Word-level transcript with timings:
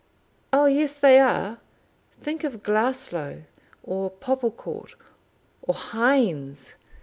"Oh 0.51 0.65
yes, 0.65 0.97
they 0.97 1.19
are. 1.19 1.59
Think 2.19 2.43
of 2.43 2.63
Glasslough, 2.63 3.43
or 3.83 4.09
Popplecourt, 4.09 4.95
or 5.61 5.75
Hindes! 5.75 6.73